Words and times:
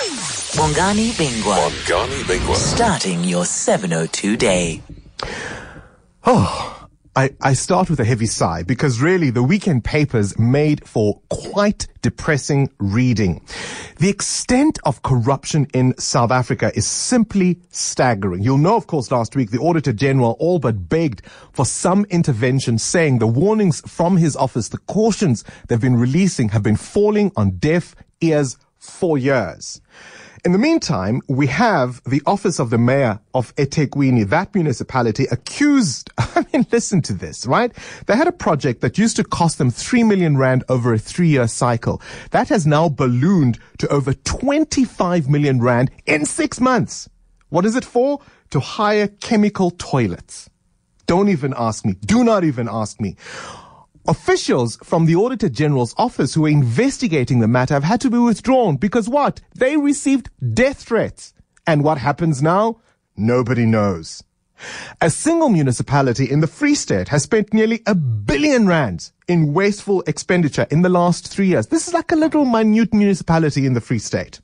Bongani 0.00 1.10
Bingwa. 1.10 1.56
Bongani 1.56 2.22
Bingwa. 2.22 2.54
Starting 2.54 3.22
your 3.22 3.44
702 3.44 4.34
day. 4.38 4.80
Oh, 6.24 6.88
I, 7.14 7.30
I 7.42 7.52
start 7.52 7.90
with 7.90 8.00
a 8.00 8.04
heavy 8.06 8.24
sigh 8.24 8.62
because 8.62 9.02
really 9.02 9.28
the 9.28 9.42
weekend 9.42 9.84
papers 9.84 10.38
made 10.38 10.88
for 10.88 11.20
quite 11.28 11.86
depressing 12.00 12.70
reading. 12.78 13.44
The 13.98 14.08
extent 14.08 14.78
of 14.84 15.02
corruption 15.02 15.66
in 15.74 15.94
South 15.98 16.30
Africa 16.30 16.72
is 16.74 16.86
simply 16.86 17.60
staggering. 17.68 18.42
You'll 18.42 18.56
know, 18.56 18.76
of 18.76 18.86
course, 18.86 19.10
last 19.10 19.36
week 19.36 19.50
the 19.50 19.58
Auditor 19.58 19.92
General 19.92 20.34
all 20.38 20.60
but 20.60 20.88
begged 20.88 21.26
for 21.52 21.66
some 21.66 22.06
intervention 22.08 22.78
saying 22.78 23.18
the 23.18 23.26
warnings 23.26 23.82
from 23.82 24.16
his 24.16 24.34
office, 24.34 24.70
the 24.70 24.78
cautions 24.78 25.44
they've 25.68 25.78
been 25.78 25.96
releasing 25.96 26.48
have 26.48 26.62
been 26.62 26.76
falling 26.76 27.32
on 27.36 27.58
deaf 27.58 27.94
ears 28.22 28.56
for 28.80 29.18
years. 29.18 29.80
In 30.42 30.52
the 30.52 30.58
meantime, 30.58 31.20
we 31.28 31.48
have 31.48 32.02
the 32.04 32.22
office 32.24 32.58
of 32.58 32.70
the 32.70 32.78
mayor 32.78 33.20
of 33.34 33.54
eThekwini, 33.56 34.26
that 34.30 34.54
municipality, 34.54 35.26
accused. 35.30 36.10
I 36.18 36.46
mean, 36.50 36.66
listen 36.72 37.02
to 37.02 37.12
this, 37.12 37.44
right? 37.44 37.72
They 38.06 38.16
had 38.16 38.26
a 38.26 38.32
project 38.32 38.80
that 38.80 38.96
used 38.96 39.16
to 39.16 39.24
cost 39.24 39.58
them 39.58 39.70
3 39.70 40.04
million 40.04 40.38
rand 40.38 40.64
over 40.70 40.94
a 40.94 40.98
three 40.98 41.28
year 41.28 41.46
cycle. 41.46 42.00
That 42.30 42.48
has 42.48 42.66
now 42.66 42.88
ballooned 42.88 43.58
to 43.78 43.88
over 43.88 44.14
25 44.14 45.28
million 45.28 45.60
rand 45.60 45.90
in 46.06 46.24
six 46.24 46.58
months. 46.58 47.08
What 47.50 47.66
is 47.66 47.76
it 47.76 47.84
for? 47.84 48.20
To 48.50 48.60
hire 48.60 49.08
chemical 49.08 49.72
toilets. 49.72 50.48
Don't 51.06 51.28
even 51.28 51.52
ask 51.54 51.84
me. 51.84 51.96
Do 52.06 52.24
not 52.24 52.44
even 52.44 52.66
ask 52.70 52.98
me. 52.98 53.16
Officials 54.08 54.78
from 54.82 55.04
the 55.04 55.14
Auditor 55.14 55.50
General's 55.50 55.94
office 55.98 56.32
who 56.34 56.42
were 56.42 56.48
investigating 56.48 57.40
the 57.40 57.46
matter 57.46 57.74
have 57.74 57.84
had 57.84 58.00
to 58.00 58.10
be 58.10 58.18
withdrawn 58.18 58.76
because 58.76 59.08
what? 59.08 59.42
They 59.54 59.76
received 59.76 60.30
death 60.54 60.82
threats. 60.82 61.34
And 61.66 61.84
what 61.84 61.98
happens 61.98 62.42
now? 62.42 62.80
Nobody 63.16 63.66
knows. 63.66 64.24
A 65.02 65.10
single 65.10 65.50
municipality 65.50 66.30
in 66.30 66.40
the 66.40 66.46
Free 66.46 66.74
State 66.74 67.08
has 67.08 67.22
spent 67.22 67.52
nearly 67.52 67.82
a 67.86 67.94
billion 67.94 68.66
rands 68.66 69.12
in 69.28 69.52
wasteful 69.52 70.02
expenditure 70.06 70.66
in 70.70 70.82
the 70.82 70.88
last 70.88 71.28
three 71.28 71.48
years. 71.48 71.66
This 71.66 71.86
is 71.86 71.94
like 71.94 72.10
a 72.10 72.16
little 72.16 72.46
minute 72.46 72.94
municipality 72.94 73.66
in 73.66 73.74
the 73.74 73.80
Free 73.80 73.98
State. 73.98 74.40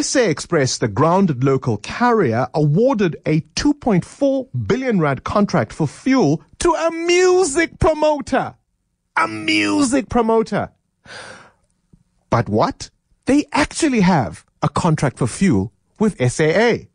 SA 0.00 0.20
Express, 0.20 0.78
the 0.78 0.88
grounded 0.88 1.44
local 1.44 1.76
carrier, 1.78 2.48
awarded 2.52 3.16
a 3.24 3.40
2.4 3.54 4.48
billion 4.66 4.98
rand 4.98 5.22
contract 5.22 5.72
for 5.72 5.86
fuel 5.86 6.42
to 6.58 6.72
a 6.72 6.90
music 6.90 7.78
promoter 7.78 8.55
a 9.16 9.26
music 9.26 10.08
promoter. 10.08 10.70
But 12.30 12.48
what? 12.48 12.90
They 13.26 13.46
actually 13.52 14.00
have 14.00 14.44
a 14.62 14.68
contract 14.68 15.18
for 15.18 15.26
fuel 15.26 15.72
with 15.98 16.18
SAA. 16.20 16.86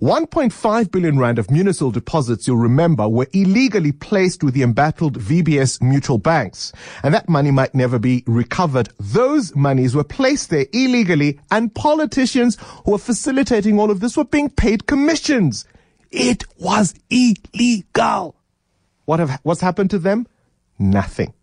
1.5 0.00 0.90
billion 0.90 1.18
rand 1.18 1.38
of 1.38 1.50
municipal 1.50 1.90
deposits, 1.90 2.46
you'll 2.46 2.56
remember, 2.56 3.08
were 3.08 3.28
illegally 3.32 3.92
placed 3.92 4.42
with 4.44 4.54
the 4.54 4.62
embattled 4.62 5.18
VBS 5.18 5.80
mutual 5.80 6.18
banks. 6.18 6.72
And 7.02 7.14
that 7.14 7.28
money 7.28 7.50
might 7.50 7.74
never 7.74 7.98
be 7.98 8.22
recovered. 8.26 8.90
Those 8.98 9.54
monies 9.54 9.94
were 9.94 10.04
placed 10.04 10.50
there 10.50 10.66
illegally 10.72 11.40
and 11.50 11.74
politicians 11.74 12.58
who 12.84 12.92
were 12.92 12.98
facilitating 12.98 13.78
all 13.78 13.90
of 13.90 14.00
this 14.00 14.16
were 14.16 14.24
being 14.24 14.50
paid 14.50 14.86
commissions. 14.86 15.64
It 16.10 16.44
was 16.58 16.94
illegal. 17.08 18.36
What 19.06 19.20
have, 19.20 19.40
what's 19.42 19.60
happened 19.60 19.90
to 19.90 19.98
them? 19.98 20.26
Nothing. 20.78 21.34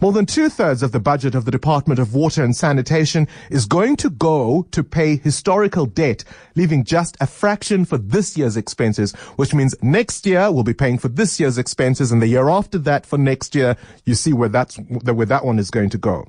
More 0.00 0.12
than 0.12 0.26
two 0.26 0.48
thirds 0.48 0.82
of 0.82 0.92
the 0.92 1.00
budget 1.00 1.34
of 1.34 1.44
the 1.44 1.50
Department 1.50 2.00
of 2.00 2.14
Water 2.14 2.42
and 2.42 2.56
Sanitation 2.56 3.28
is 3.50 3.66
going 3.66 3.96
to 3.96 4.10
go 4.10 4.66
to 4.72 4.82
pay 4.82 5.16
historical 5.16 5.86
debt, 5.86 6.24
leaving 6.54 6.84
just 6.84 7.16
a 7.20 7.26
fraction 7.26 7.84
for 7.84 7.98
this 7.98 8.36
year's 8.36 8.56
expenses, 8.56 9.12
which 9.36 9.54
means 9.54 9.74
next 9.82 10.26
year 10.26 10.50
we'll 10.50 10.64
be 10.64 10.74
paying 10.74 10.98
for 10.98 11.08
this 11.08 11.38
year's 11.38 11.58
expenses 11.58 12.12
and 12.12 12.20
the 12.20 12.26
year 12.26 12.48
after 12.48 12.78
that 12.78 13.06
for 13.06 13.18
next 13.18 13.54
year, 13.54 13.76
you 14.04 14.14
see 14.14 14.32
where 14.32 14.48
that's, 14.48 14.76
where 14.76 15.26
that 15.26 15.44
one 15.44 15.58
is 15.58 15.70
going 15.70 15.90
to 15.90 15.98
go. 15.98 16.26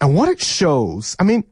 And 0.00 0.14
what 0.14 0.28
it 0.28 0.40
shows, 0.40 1.16
I 1.18 1.24
mean, 1.24 1.44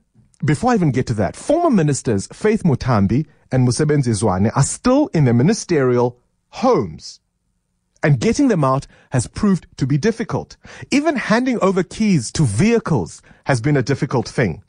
before 0.44 0.70
I 0.70 0.74
even 0.74 0.92
get 0.92 1.06
to 1.08 1.14
that, 1.14 1.36
former 1.36 1.70
ministers 1.70 2.28
Faith 2.28 2.62
Muthambi 2.62 3.26
and 3.50 3.66
Mosebenzi 3.66 4.14
Zwane 4.14 4.50
are 4.54 4.62
still 4.62 5.08
in 5.08 5.24
their 5.24 5.34
ministerial 5.34 6.18
homes 6.50 7.20
and 8.02 8.20
getting 8.20 8.48
them 8.48 8.64
out 8.64 8.86
has 9.10 9.26
proved 9.26 9.66
to 9.76 9.86
be 9.86 9.98
difficult. 9.98 10.56
Even 10.90 11.16
handing 11.16 11.58
over 11.60 11.82
keys 11.82 12.30
to 12.32 12.44
vehicles 12.44 13.22
has 13.44 13.60
been 13.60 13.76
a 13.76 13.82
difficult 13.82 14.28
thing. 14.28 14.62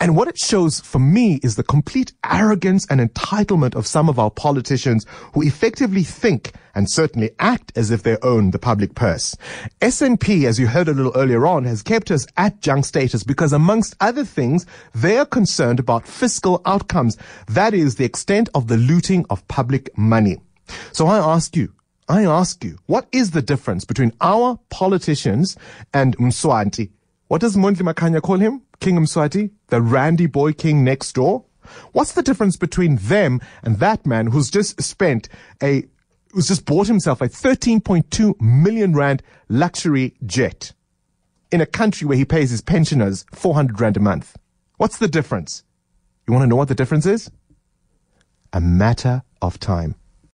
And 0.00 0.14
what 0.14 0.28
it 0.28 0.38
shows 0.38 0.80
for 0.80 0.98
me 0.98 1.40
is 1.42 1.56
the 1.56 1.62
complete 1.62 2.12
arrogance 2.24 2.86
and 2.90 3.00
entitlement 3.00 3.74
of 3.74 3.86
some 3.86 4.08
of 4.08 4.18
our 4.18 4.30
politicians 4.30 5.06
who 5.32 5.42
effectively 5.42 6.02
think 6.02 6.52
and 6.74 6.90
certainly 6.90 7.30
act 7.38 7.72
as 7.74 7.90
if 7.90 8.02
they 8.02 8.18
own 8.22 8.50
the 8.50 8.58
public 8.58 8.94
purse. 8.94 9.36
S&P, 9.80 10.46
as 10.46 10.60
you 10.60 10.66
heard 10.66 10.88
a 10.88 10.92
little 10.92 11.16
earlier 11.16 11.46
on, 11.46 11.64
has 11.64 11.82
kept 11.82 12.10
us 12.10 12.26
at 12.36 12.60
junk 12.60 12.84
status 12.84 13.24
because 13.24 13.52
amongst 13.52 13.96
other 14.00 14.24
things, 14.24 14.66
they 14.94 15.16
are 15.16 15.26
concerned 15.26 15.80
about 15.80 16.06
fiscal 16.06 16.60
outcomes. 16.66 17.16
That 17.48 17.74
is 17.74 17.96
the 17.96 18.04
extent 18.04 18.48
of 18.54 18.68
the 18.68 18.76
looting 18.76 19.24
of 19.30 19.46
public 19.48 19.96
money. 19.96 20.40
So 20.92 21.06
I 21.06 21.18
ask 21.18 21.56
you, 21.56 21.72
I 22.08 22.24
ask 22.24 22.64
you, 22.64 22.78
what 22.86 23.06
is 23.12 23.32
the 23.32 23.42
difference 23.42 23.84
between 23.84 24.12
our 24.22 24.58
politicians 24.70 25.58
and 25.92 26.16
Mswati? 26.16 26.90
What 27.26 27.42
does 27.42 27.54
Mondli 27.54 27.82
Makhanya 27.82 28.22
call 28.22 28.38
him? 28.38 28.62
King 28.80 28.96
Mswati? 28.96 29.50
The 29.66 29.82
Randy 29.82 30.24
boy 30.26 30.54
king 30.54 30.82
next 30.82 31.12
door? 31.12 31.44
What's 31.92 32.12
the 32.12 32.22
difference 32.22 32.56
between 32.56 32.96
them 32.96 33.42
and 33.62 33.78
that 33.80 34.06
man 34.06 34.28
who's 34.28 34.50
just 34.50 34.82
spent 34.82 35.28
a, 35.62 35.84
who's 36.32 36.48
just 36.48 36.64
bought 36.64 36.86
himself 36.86 37.20
a 37.20 37.28
13.2 37.28 38.40
million 38.40 38.94
rand 38.94 39.22
luxury 39.50 40.14
jet 40.24 40.72
in 41.52 41.60
a 41.60 41.66
country 41.66 42.06
where 42.06 42.16
he 42.16 42.24
pays 42.24 42.50
his 42.50 42.62
pensioners 42.62 43.26
400 43.34 43.78
rand 43.78 43.98
a 43.98 44.00
month? 44.00 44.34
What's 44.78 44.96
the 44.96 45.08
difference? 45.08 45.62
You 46.26 46.32
want 46.32 46.44
to 46.44 46.46
know 46.46 46.56
what 46.56 46.68
the 46.68 46.74
difference 46.74 47.04
is? 47.04 47.30
A 48.54 48.62
matter 48.62 49.24
of 49.42 49.60
time. 49.60 49.94